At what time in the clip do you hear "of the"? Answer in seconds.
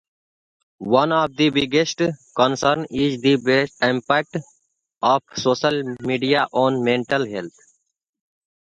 1.11-1.51